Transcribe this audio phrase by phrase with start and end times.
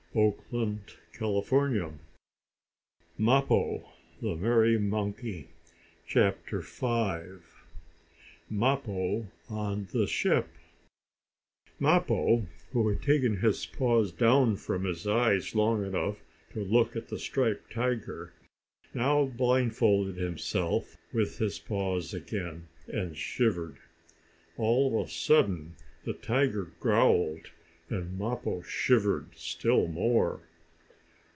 [0.13, 1.93] Oh!" thought poor
[3.17, 3.89] Mappo.
[4.19, 5.47] "He'll get me
[6.05, 7.25] sure!" CHAPTER V
[8.49, 10.47] MAPPO ON THE SHIP
[11.79, 16.19] Mappo, who had taken his paws down from his eyes long enough
[16.51, 18.33] to look at the striped tiger,
[18.93, 23.77] now blind folded himself, with his paws again, and shivered.
[24.57, 27.51] All of a sudden the tiger growled,
[27.89, 30.39] and Mappo shivered still more.